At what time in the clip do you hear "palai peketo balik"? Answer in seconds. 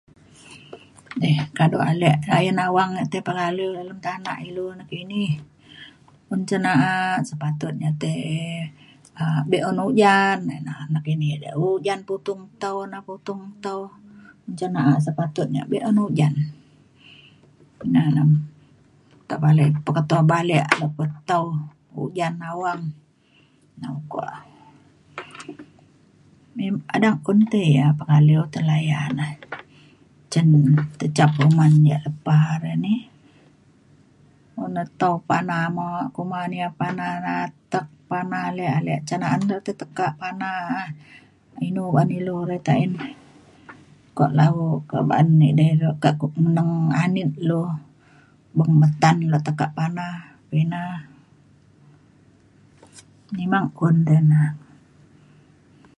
19.43-20.65